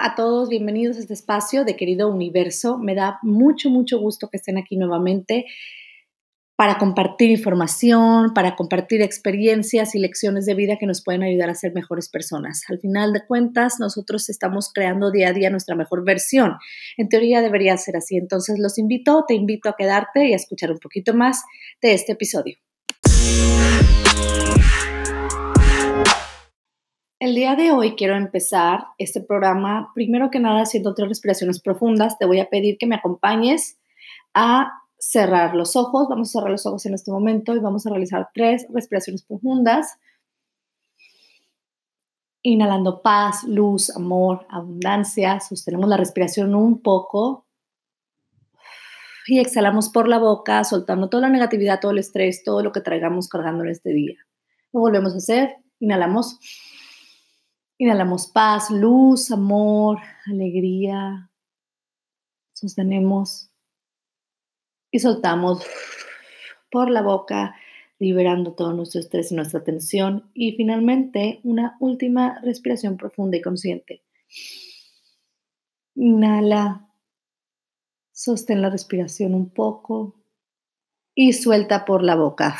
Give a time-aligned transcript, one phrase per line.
[0.00, 2.78] A todos, bienvenidos a este espacio de querido universo.
[2.78, 5.46] Me da mucho, mucho gusto que estén aquí nuevamente
[6.54, 11.54] para compartir información, para compartir experiencias y lecciones de vida que nos pueden ayudar a
[11.54, 12.62] ser mejores personas.
[12.68, 16.58] Al final de cuentas, nosotros estamos creando día a día nuestra mejor versión.
[16.96, 18.16] En teoría debería ser así.
[18.16, 21.42] Entonces los invito, te invito a quedarte y a escuchar un poquito más
[21.82, 22.56] de este episodio.
[27.20, 32.16] El día de hoy quiero empezar este programa, primero que nada, haciendo tres respiraciones profundas.
[32.16, 33.76] Te voy a pedir que me acompañes
[34.34, 36.06] a cerrar los ojos.
[36.08, 39.98] Vamos a cerrar los ojos en este momento y vamos a realizar tres respiraciones profundas.
[42.42, 45.40] Inhalando paz, luz, amor, abundancia.
[45.40, 47.46] Sostenemos la respiración un poco.
[49.26, 52.80] Y exhalamos por la boca, soltando toda la negatividad, todo el estrés, todo lo que
[52.80, 54.14] traigamos cargando en este día.
[54.72, 55.56] Lo volvemos a hacer.
[55.80, 56.38] Inhalamos.
[57.80, 61.30] Inhalamos paz, luz, amor, alegría.
[62.52, 63.52] Sostenemos
[64.90, 65.64] y soltamos
[66.72, 67.54] por la boca,
[68.00, 70.28] liberando todo nuestro estrés y nuestra tensión.
[70.34, 74.02] Y finalmente, una última respiración profunda y consciente.
[75.94, 76.90] Inhala,
[78.10, 80.16] sostén la respiración un poco
[81.14, 82.56] y suelta por la boca.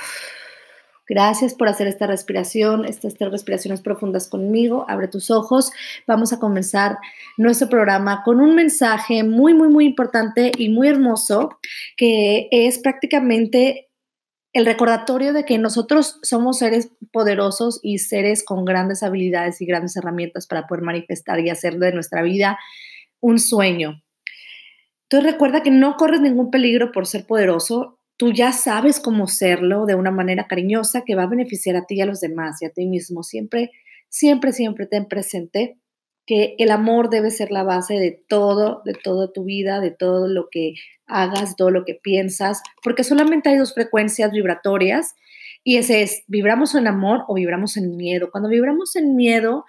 [1.08, 4.84] Gracias por hacer esta respiración, estas tres respiraciones profundas conmigo.
[4.88, 5.72] Abre tus ojos.
[6.06, 6.98] Vamos a comenzar
[7.38, 11.58] nuestro programa con un mensaje muy, muy, muy importante y muy hermoso,
[11.96, 13.88] que es prácticamente
[14.52, 19.96] el recordatorio de que nosotros somos seres poderosos y seres con grandes habilidades y grandes
[19.96, 22.58] herramientas para poder manifestar y hacer de nuestra vida
[23.20, 24.02] un sueño.
[25.04, 29.86] Entonces recuerda que no corres ningún peligro por ser poderoso tú ya sabes cómo serlo
[29.86, 32.66] de una manera cariñosa que va a beneficiar a ti y a los demás y
[32.66, 33.22] a ti mismo.
[33.22, 33.70] Siempre,
[34.08, 35.78] siempre, siempre ten presente
[36.26, 40.28] que el amor debe ser la base de todo, de toda tu vida, de todo
[40.28, 40.74] lo que
[41.06, 45.14] hagas, todo lo que piensas, porque solamente hay dos frecuencias vibratorias
[45.64, 48.30] y ese es, vibramos en amor o vibramos en miedo.
[48.30, 49.64] Cuando vibramos en miedo,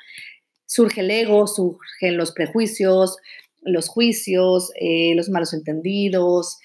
[0.66, 3.18] surge el ego, surgen los prejuicios,
[3.62, 6.58] los juicios, eh, los malos entendidos,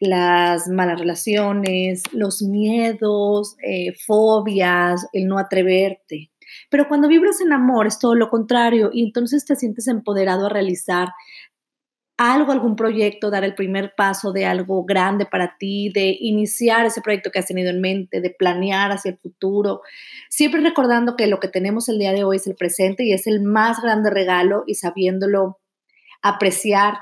[0.00, 6.30] las malas relaciones, los miedos, eh, fobias, el no atreverte.
[6.70, 10.50] Pero cuando vibras en amor es todo lo contrario y entonces te sientes empoderado a
[10.50, 11.08] realizar
[12.18, 17.02] algo, algún proyecto, dar el primer paso de algo grande para ti, de iniciar ese
[17.02, 19.82] proyecto que has tenido en mente, de planear hacia el futuro,
[20.30, 23.26] siempre recordando que lo que tenemos el día de hoy es el presente y es
[23.26, 25.58] el más grande regalo y sabiéndolo
[26.22, 26.98] apreciar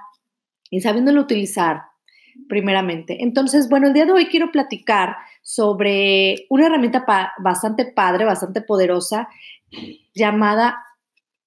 [0.68, 1.82] y sabiéndolo utilizar
[2.48, 3.22] primeramente.
[3.22, 7.04] Entonces, bueno, el día de hoy quiero platicar sobre una herramienta
[7.38, 9.28] bastante padre, bastante poderosa,
[10.14, 10.78] llamada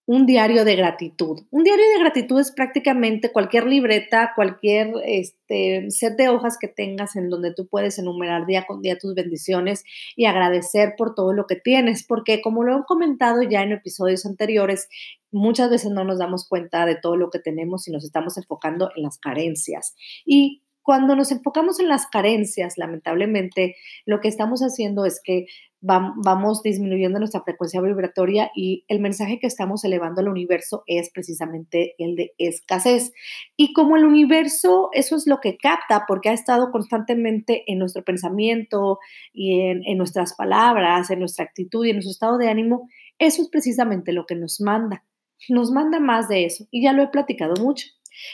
[0.07, 1.41] un diario de gratitud.
[1.51, 7.17] Un diario de gratitud es prácticamente cualquier libreta, cualquier este, set de hojas que tengas
[7.17, 9.83] en donde tú puedes enumerar día con día tus bendiciones
[10.15, 14.25] y agradecer por todo lo que tienes, porque como lo he comentado ya en episodios
[14.25, 14.87] anteriores,
[15.29, 18.91] muchas veces no nos damos cuenta de todo lo que tenemos y nos estamos enfocando
[18.95, 19.93] en las carencias.
[20.25, 23.75] Y cuando nos enfocamos en las carencias, lamentablemente,
[24.05, 25.47] lo que estamos haciendo es que
[25.81, 31.93] vamos disminuyendo nuestra frecuencia vibratoria y el mensaje que estamos elevando al universo es precisamente
[31.97, 33.11] el de escasez.
[33.57, 38.05] Y como el universo, eso es lo que capta porque ha estado constantemente en nuestro
[38.05, 38.99] pensamiento
[39.33, 42.87] y en, en nuestras palabras, en nuestra actitud y en nuestro estado de ánimo,
[43.19, 45.03] eso es precisamente lo que nos manda.
[45.49, 47.87] Nos manda más de eso y ya lo he platicado mucho.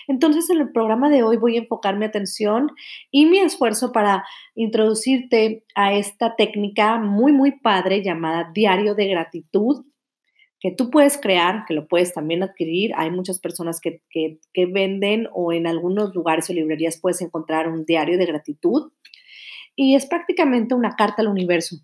[0.08, 2.72] Entonces, en el programa de hoy voy a enfocar mi atención
[3.12, 9.86] y mi esfuerzo para introducirte a esta técnica muy, muy padre llamada diario de gratitud
[10.64, 12.94] que tú puedes crear, que lo puedes también adquirir.
[12.96, 17.68] Hay muchas personas que, que, que venden o en algunos lugares o librerías puedes encontrar
[17.68, 18.94] un diario de gratitud.
[19.76, 21.76] Y es prácticamente una carta al universo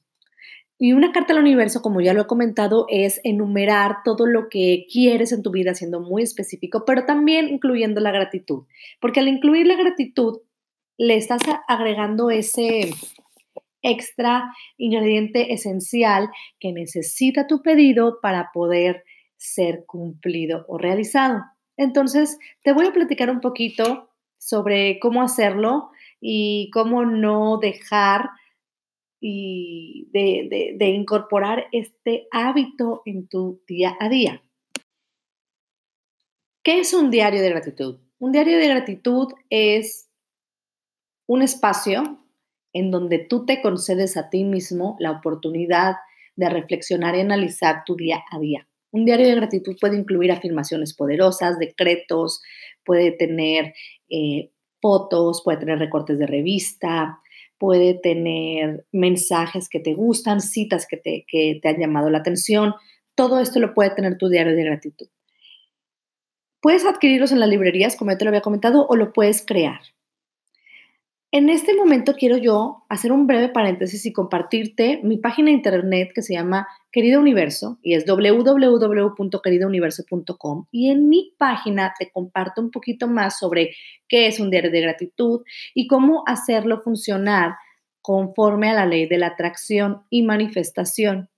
[0.81, 4.85] y una carta al universo, como ya lo he comentado, es enumerar todo lo que
[4.89, 8.63] quieres en tu vida, siendo muy específico, pero también incluyendo la gratitud.
[9.01, 10.39] Porque al incluir la gratitud,
[10.97, 12.91] le estás agregando ese
[13.81, 16.29] extra ingrediente esencial
[16.61, 19.03] que necesita tu pedido para poder
[19.35, 21.43] ser cumplido o realizado.
[21.75, 25.89] Entonces, te voy a platicar un poquito sobre cómo hacerlo
[26.21, 28.29] y cómo no dejar
[29.19, 34.43] y de, incorporar este hábito en tu día a día.
[36.63, 37.99] ¿Qué es un diario de gratitud?
[38.19, 40.09] Un diario de gratitud es
[41.27, 42.25] un espacio
[42.73, 45.95] en donde tú te concedes a ti mismo la oportunidad
[46.35, 48.67] de reflexionar y analizar tu día a día.
[48.91, 52.41] Un diario de gratitud puede incluir afirmaciones poderosas, decretos,
[52.83, 53.73] puede tener
[54.09, 54.51] eh,
[54.81, 57.19] fotos, puede tener recortes de revista,
[57.59, 62.73] puede tener mensajes que te gustan, citas que te, que te han llamado la atención.
[63.15, 65.07] Todo esto lo puede tener tu diario de gratitud.
[66.61, 69.81] Puedes adquirirlos en las librerías, como ya te lo había comentado, o lo puedes crear.
[71.31, 76.09] En este momento quiero yo hacer un breve paréntesis y compartirte mi página de internet
[76.15, 82.71] que se llama Querido Universo y es www.queridouniverso.com y en mi página te comparto un
[82.71, 83.75] poquito más sobre
[84.07, 85.43] qué es un diario de gratitud
[85.75, 87.57] y cómo hacerlo funcionar
[88.01, 91.29] conforme a la ley de la atracción y manifestación.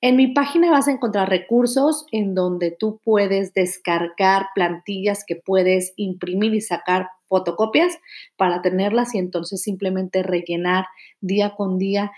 [0.00, 5.94] En mi página vas a encontrar recursos en donde tú puedes descargar plantillas que puedes
[5.96, 7.98] imprimir y sacar fotocopias
[8.36, 10.86] para tenerlas y entonces simplemente rellenar
[11.20, 12.12] día con día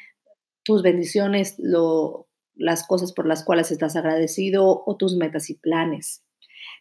[0.63, 1.57] tus bendiciones,
[2.55, 6.23] las cosas por las cuales estás agradecido o tus metas y planes.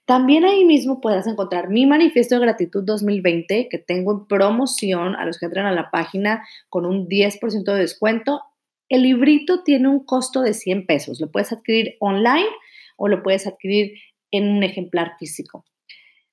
[0.06, 5.26] También ahí mismo puedes encontrar mi manifiesto de gratitud 2020 que tengo en promoción a
[5.26, 8.42] los que entran a la página con un 10% de descuento.
[8.90, 11.20] El librito tiene un costo de 100 pesos.
[11.20, 12.48] Lo puedes adquirir online
[12.96, 13.94] o lo puedes adquirir
[14.32, 15.66] en un ejemplar físico.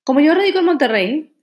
[0.04, 1.33] Como yo radico en Monterrey,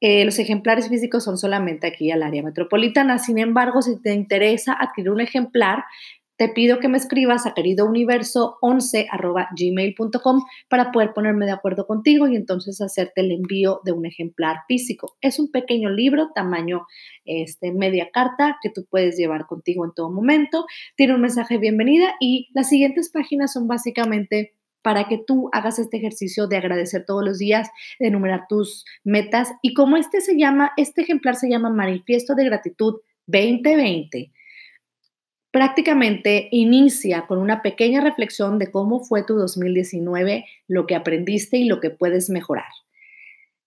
[0.00, 3.18] eh, los ejemplares físicos son solamente aquí al área metropolitana.
[3.18, 5.84] Sin embargo, si te interesa adquirir un ejemplar,
[6.38, 9.08] te pido que me escribas a queridouniverso11
[10.68, 15.16] para poder ponerme de acuerdo contigo y entonces hacerte el envío de un ejemplar físico.
[15.20, 16.86] Es un pequeño libro, tamaño
[17.24, 20.64] este, media carta, que tú puedes llevar contigo en todo momento.
[20.94, 25.78] Tiene un mensaje de bienvenida y las siguientes páginas son básicamente para que tú hagas
[25.78, 29.50] este ejercicio de agradecer todos los días, de enumerar tus metas.
[29.62, 34.32] Y como este se llama, este ejemplar se llama Manifiesto de Gratitud 2020,
[35.50, 41.64] prácticamente inicia con una pequeña reflexión de cómo fue tu 2019, lo que aprendiste y
[41.64, 42.70] lo que puedes mejorar.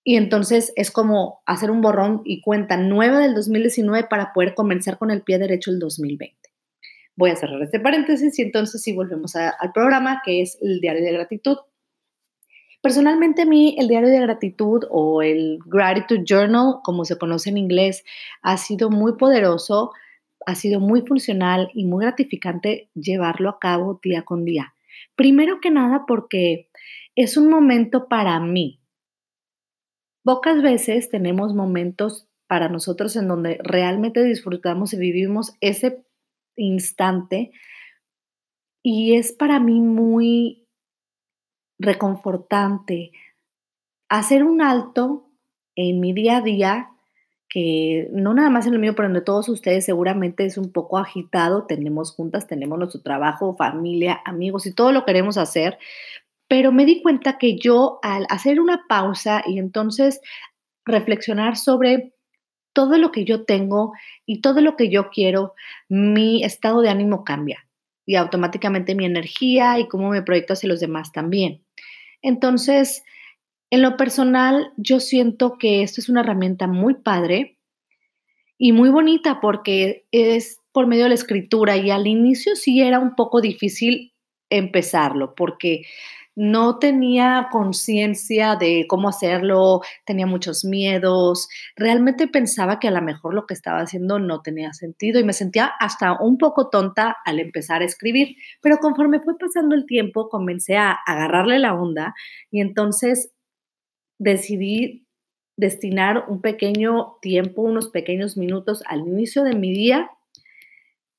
[0.04, 4.98] Y entonces es como hacer un borrón y cuenta nueva del 2019 para poder comenzar
[4.98, 6.41] con el pie derecho el 2020.
[7.22, 11.04] Voy a cerrar este paréntesis y entonces sí volvemos al programa que es el diario
[11.04, 11.56] de gratitud.
[12.82, 17.60] Personalmente a mí el diario de gratitud o el Gratitude Journal, como se conoce en
[17.60, 18.04] inglés,
[18.42, 19.92] ha sido muy poderoso,
[20.48, 24.74] ha sido muy funcional y muy gratificante llevarlo a cabo día con día.
[25.16, 26.72] Primero que nada porque
[27.16, 28.82] es un momento para mí.
[30.24, 36.04] Pocas veces tenemos momentos para nosotros en donde realmente disfrutamos y vivimos ese
[36.56, 37.52] instante
[38.84, 40.68] y es para mí muy
[41.80, 43.12] reconfortante
[44.10, 45.30] hacer un alto
[45.76, 46.90] en mi día a día,
[47.48, 50.72] que no nada más en el mío, pero en de todos ustedes seguramente es un
[50.72, 55.78] poco agitado, tenemos juntas, tenemos nuestro trabajo, familia, amigos y todo lo queremos hacer,
[56.48, 60.22] pero me di cuenta que yo al hacer una pausa y entonces
[60.86, 62.14] reflexionar sobre
[62.74, 63.94] todo lo que yo tengo
[64.26, 65.54] y todo lo que yo quiero,
[65.90, 67.68] mi estado de ánimo cambia
[68.06, 71.64] y automáticamente mi energía y cómo me proyecto hacia los demás también.
[72.22, 73.04] Entonces,
[73.70, 77.58] en lo personal, yo siento que esto es una herramienta muy padre
[78.58, 83.00] y muy bonita porque es por medio de la escritura y al inicio sí era
[83.00, 84.14] un poco difícil
[84.50, 85.84] empezarlo porque
[86.36, 93.34] no tenía conciencia de cómo hacerlo, tenía muchos miedos, realmente pensaba que a lo mejor
[93.34, 97.40] lo que estaba haciendo no tenía sentido y me sentía hasta un poco tonta al
[97.40, 102.16] empezar a escribir, pero conforme fue pasando el tiempo comencé a agarrarle la onda
[102.50, 103.32] y entonces
[104.18, 105.06] decidí
[105.58, 110.10] destinar un pequeño tiempo, unos pequeños minutos al inicio de mi día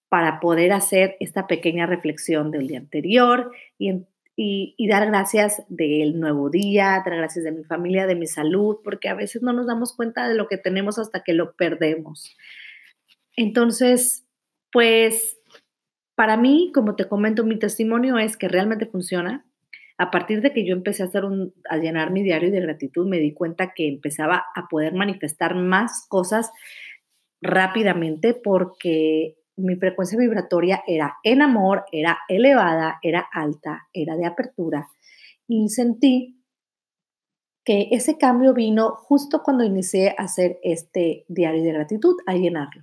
[0.09, 6.49] para poder hacer esta pequeña reflexión del día anterior y, y, dar gracias del nuevo
[6.49, 9.95] día, dar gracias de mi familia, de mi salud, porque a veces no nos damos
[9.95, 12.37] cuenta de lo que tenemos hasta que lo perdemos.
[13.37, 14.27] Entonces,
[14.71, 15.39] pues
[16.15, 19.45] para mí, como te comento, mi testimonio es que realmente funciona.
[19.99, 23.07] A partir de que yo empecé a, hacer un, a llenar mi diario de gratitud,
[23.07, 26.51] me di cuenta que empezaba a poder manifestar más cosas
[27.43, 34.89] rápidamente porque mi frecuencia vibratoria era en amor, era elevada, era alta, era de apertura.
[35.47, 36.43] Y sentí
[37.65, 42.83] que ese cambio vino justo cuando inicié a hacer este diario de gratitud, a llenarlo.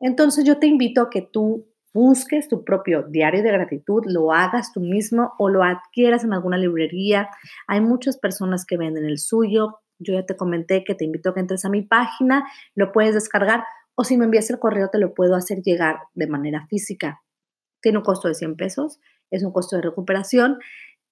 [0.00, 4.72] Entonces yo te invito a que tú busques tu propio diario de gratitud, lo hagas
[4.72, 7.28] tú mismo o lo adquieras en alguna librería.
[7.68, 9.78] Hay muchas personas que venden el suyo.
[9.98, 12.44] Yo ya te comenté que te invito a que entres a mi página,
[12.74, 16.26] lo puedes descargar o si me envías el correo te lo puedo hacer llegar de
[16.26, 17.22] manera física.
[17.80, 20.58] Tiene un costo de 100 pesos, es un costo de recuperación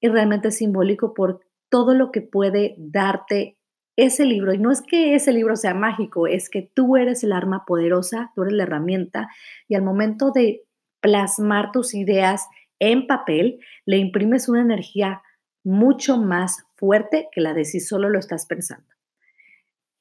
[0.00, 3.56] y realmente simbólico por todo lo que puede darte
[3.96, 4.52] ese libro.
[4.52, 8.32] Y no es que ese libro sea mágico, es que tú eres el arma poderosa,
[8.34, 9.28] tú eres la herramienta
[9.68, 10.64] y al momento de
[11.00, 12.46] plasmar tus ideas
[12.78, 15.22] en papel, le imprimes una energía
[15.64, 18.88] mucho más fuerte que la de si solo lo estás pensando.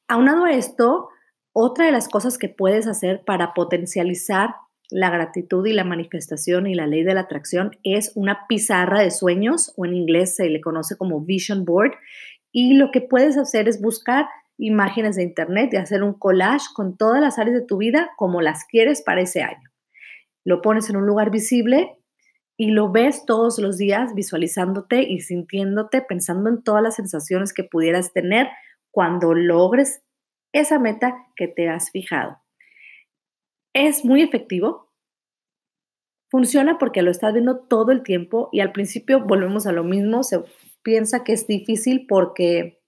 [0.08, 1.10] Aunado a esto,
[1.54, 4.56] otra de las cosas que puedes hacer para potencializar
[4.90, 9.12] la gratitud y la manifestación y la ley de la atracción es una pizarra de
[9.12, 11.94] sueños o en inglés se le conoce como vision board
[12.52, 14.26] y lo que puedes hacer es buscar
[14.58, 18.42] imágenes de internet y hacer un collage con todas las áreas de tu vida como
[18.42, 19.70] las quieres para ese año.
[20.44, 21.96] Lo pones en un lugar visible
[22.58, 27.64] y lo ves todos los días visualizándote y sintiéndote, pensando en todas las sensaciones que
[27.64, 28.50] pudieras tener
[28.92, 30.04] cuando logres
[30.54, 32.40] esa meta que te has fijado.
[33.74, 34.92] Es muy efectivo.
[36.30, 40.24] Funciona porque lo estás viendo todo el tiempo y al principio volvemos a lo mismo,
[40.24, 40.42] se
[40.82, 42.82] piensa que es difícil porque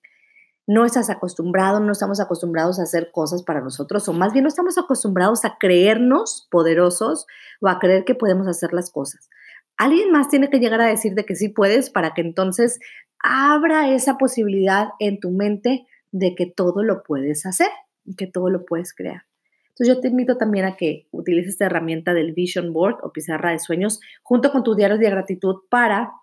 [0.65, 4.49] no estás acostumbrado, no estamos acostumbrados a hacer cosas para nosotros, o más bien no
[4.49, 7.27] estamos acostumbrados a creernos poderosos
[7.59, 9.29] o a creer que podemos hacer las cosas.
[9.77, 12.79] Alguien más tiene que llegar a decir de que sí puedes para que entonces
[13.19, 17.67] abra esa posibilidad en tu mente de que todo lo puedes hacer
[18.05, 19.23] y que todo lo puedes crear.
[19.69, 23.51] Entonces yo te invito también a que utilices esta herramienta del Vision Board o pizarra
[23.51, 26.13] de sueños junto con tu diario de gratitud para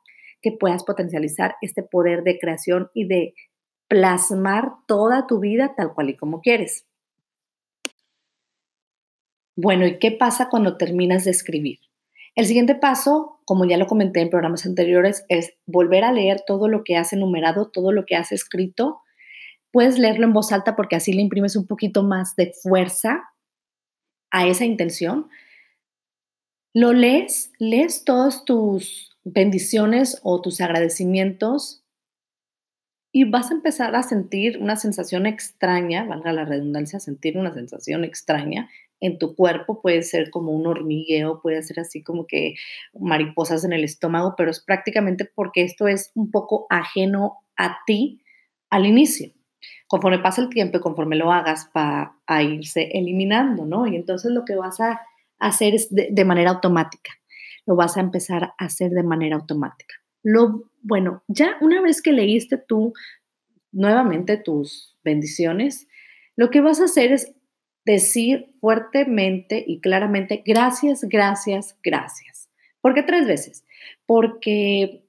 [0.40, 3.35] que puedas potencializar este poder de creación y de
[3.88, 6.87] plasmar toda tu vida tal cual y como quieres.
[9.56, 11.80] Bueno, ¿y qué pasa cuando terminas de escribir?
[12.37, 16.68] El siguiente paso, como ya lo comenté en programas anteriores, es volver a leer todo
[16.68, 19.00] lo que has enumerado, todo lo que has escrito.
[19.72, 23.22] Puedes leerlo en voz alta porque así le imprimes un poquito más de fuerza
[24.30, 25.28] a esa intención.
[26.74, 31.84] Lo lees, lees todas tus bendiciones o tus agradecimientos
[33.12, 38.04] y vas a empezar a sentir una sensación extraña, valga la redundancia, sentir una sensación
[38.04, 42.54] extraña en tu cuerpo, puede ser como un hormigueo, puede ser así como que
[42.98, 48.22] mariposas en el estómago, pero es prácticamente porque esto es un poco ajeno a ti
[48.68, 49.32] al inicio.
[49.90, 53.88] Conforme pasa el tiempo y conforme lo hagas, va a irse eliminando, ¿no?
[53.88, 55.00] Y entonces lo que vas a
[55.40, 57.11] hacer es de, de manera automática,
[57.66, 59.97] lo vas a empezar a hacer de manera automática.
[60.23, 62.92] Lo, bueno, ya una vez que leíste tú
[63.73, 65.88] nuevamente tus bendiciones,
[66.37, 67.35] lo que vas a hacer es
[67.85, 72.49] decir fuertemente y claramente gracias, gracias, gracias.
[72.80, 73.64] ¿Por qué tres veces?
[74.06, 75.04] Porque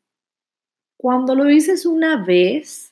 [0.97, 2.90] cuando lo dices una vez,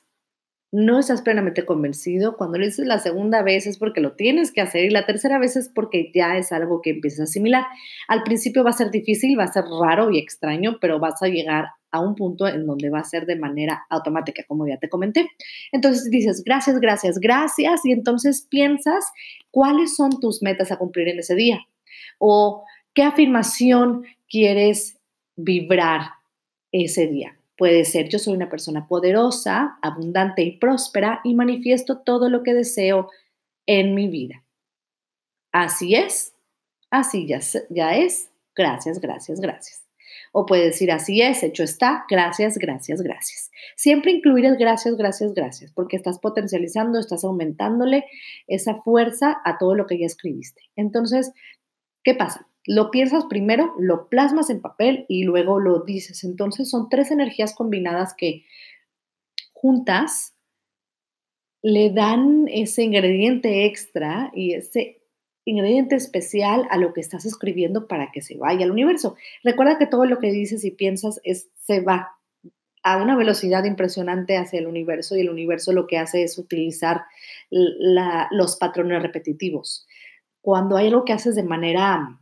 [0.72, 2.38] no estás plenamente convencido.
[2.38, 5.40] Cuando lo dices la segunda vez es porque lo tienes que hacer y la tercera
[5.40, 7.66] vez es porque ya es algo que empiezas a asimilar.
[8.08, 11.28] Al principio va a ser difícil, va a ser raro y extraño, pero vas a
[11.28, 14.90] llegar a un punto en donde va a ser de manera automática, como ya te
[14.90, 15.28] comenté.
[15.72, 19.12] Entonces dices, gracias, gracias, gracias, y entonces piensas
[19.50, 21.62] cuáles son tus metas a cumplir en ese día
[22.20, 24.98] o qué afirmación quieres
[25.36, 26.12] vibrar
[26.72, 27.39] ese día.
[27.60, 32.54] Puede ser, yo soy una persona poderosa, abundante y próspera y manifiesto todo lo que
[32.54, 33.10] deseo
[33.68, 34.46] en mi vida.
[35.52, 36.34] Así es,
[36.90, 39.86] así ya, es, gracias, gracias, gracias.
[40.32, 43.52] O puede decir, así es, hecho está, gracias, gracias, gracias.
[43.76, 48.06] Siempre incluir el gracias, gracias, gracias, porque estás potencializando, estás aumentándole
[48.48, 50.62] esa fuerza a todo lo que ya escribiste.
[50.78, 51.34] Entonces,
[52.06, 52.49] ¿qué pasa?
[52.66, 56.24] Lo piensas primero, lo plasmas en papel y luego lo dices.
[56.24, 58.46] Entonces son tres energías combinadas que
[59.54, 60.36] juntas
[61.62, 65.02] le dan ese ingrediente extra y ese
[65.46, 69.16] ingrediente especial a lo que estás escribiendo para que se vaya al universo.
[69.44, 72.20] Recuerda que todo lo que dices y piensas es, se va
[72.84, 77.04] a una velocidad impresionante hacia el universo y el universo lo que hace es utilizar
[77.50, 79.86] los patrones repetitivos.
[80.42, 82.20] Cuando hay algo que haces de manera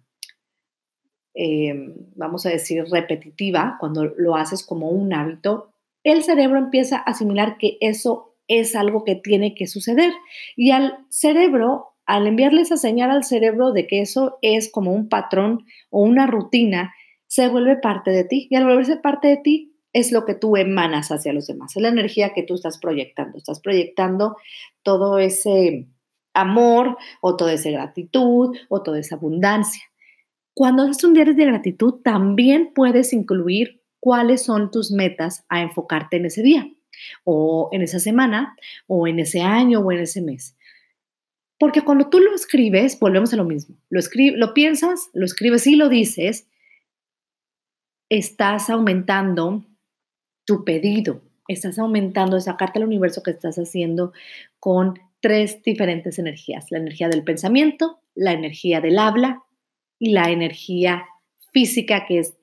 [1.40, 5.72] eh, vamos a decir, repetitiva, cuando lo haces como un hábito,
[6.04, 10.12] el cerebro empieza a asimilar que eso es algo que tiene que suceder.
[10.56, 15.10] Y al cerebro, al enviarle esa señal al cerebro de que eso es como un
[15.10, 16.96] patrón o una rutina,
[17.28, 18.48] se vuelve parte de ti.
[18.50, 21.82] Y al volverse parte de ti, es lo que tú emanas hacia los demás, es
[21.82, 23.38] la energía que tú estás proyectando.
[23.38, 24.38] Estás proyectando
[24.82, 25.88] todo ese
[26.34, 29.84] amor o toda esa gratitud o toda esa abundancia.
[30.58, 36.18] Cuando haces un diario de gratitud, también puedes incluir cuáles son tus metas a enfocarte
[36.18, 36.68] en ese día,
[37.24, 38.56] o en esa semana,
[38.88, 40.58] o en ese año, o en ese mes.
[41.60, 43.78] Porque cuando tú lo escribes, volvemos a lo mismo.
[43.92, 44.02] Lo,
[44.36, 46.50] lo piensas, lo escribes y lo dices,
[48.10, 49.64] estás aumentando
[50.44, 51.22] tu pedido.
[51.48, 54.12] Estás aumentando esa carta al universo que estás haciendo
[54.60, 56.72] con tres diferentes energías.
[56.72, 59.44] La energía del pensamiento, la energía del habla
[60.00, 61.06] y la energía
[61.52, 62.36] física que es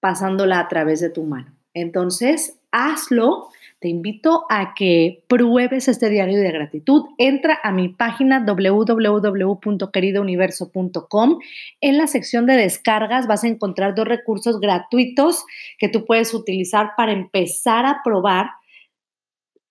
[0.00, 1.54] pasándola a través de tu mano.
[1.74, 3.48] Entonces, hazlo
[3.80, 7.04] te invito a que pruebes este diario de gratitud.
[7.16, 11.38] Entra a mi página www.queridouniverso.com.
[11.80, 15.44] En la sección de descargas vas a encontrar dos recursos gratuitos
[15.78, 18.46] que tú puedes utilizar para empezar a probar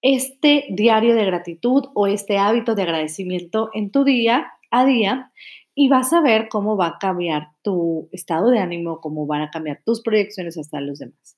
[0.02, 5.34] este diario de gratitud o este hábito de agradecimiento en tu día a día
[5.80, 9.52] y vas a ver cómo va a cambiar tu estado de ánimo, cómo van a
[9.52, 11.38] cambiar tus proyecciones hasta los demás.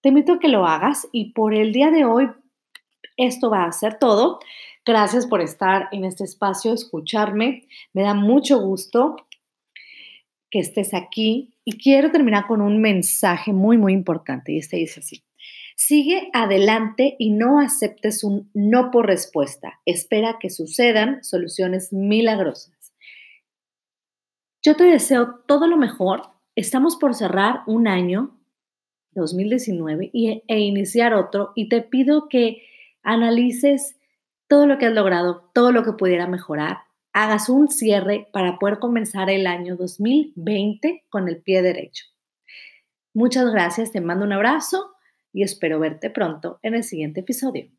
[0.00, 2.30] Te invito a que lo hagas y por el día de hoy
[3.18, 4.40] esto va a ser todo.
[4.86, 7.68] Gracias por estar en este espacio, escucharme.
[7.92, 9.16] Me da mucho gusto
[10.50, 15.00] que estés aquí y quiero terminar con un mensaje muy, muy importante y este dice
[15.00, 15.22] así.
[15.76, 19.80] Sigue adelante y no aceptes un no por respuesta.
[19.84, 22.73] Espera que sucedan soluciones milagrosas.
[24.64, 26.22] Yo te deseo todo lo mejor.
[26.56, 28.40] Estamos por cerrar un año
[29.10, 32.62] 2019 y, e iniciar otro y te pido que
[33.02, 33.98] analices
[34.48, 36.78] todo lo que has logrado, todo lo que pudiera mejorar,
[37.12, 42.06] hagas un cierre para poder comenzar el año 2020 con el pie derecho.
[43.12, 44.94] Muchas gracias, te mando un abrazo
[45.30, 47.70] y espero verte pronto en el siguiente episodio.